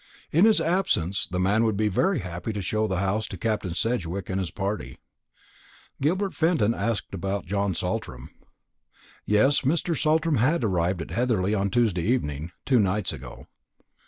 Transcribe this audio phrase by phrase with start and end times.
[0.31, 3.75] In his absence the man would be very happy to show the house to Captain
[3.75, 4.97] Sedgewick and his party.
[6.01, 8.31] Gilbert Fenton asked about John Saltram.
[9.27, 9.95] Yes, Mr.
[9.95, 13.45] Saltram had arrived at Heatherly on Tuesday evening, two nights ago.